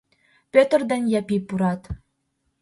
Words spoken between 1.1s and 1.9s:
Япи пурат.